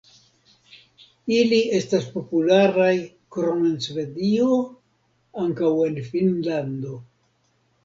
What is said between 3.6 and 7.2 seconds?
en Svedio ankaŭ en Finnlando.